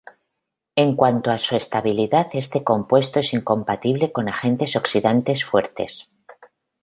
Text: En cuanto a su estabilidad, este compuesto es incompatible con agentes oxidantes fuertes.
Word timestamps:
En 0.75 0.95
cuanto 0.95 1.29
a 1.29 1.37
su 1.37 1.55
estabilidad, 1.55 2.25
este 2.33 2.63
compuesto 2.63 3.19
es 3.19 3.33
incompatible 3.35 4.11
con 4.11 4.29
agentes 4.29 4.75
oxidantes 4.75 5.45
fuertes. 5.45 6.09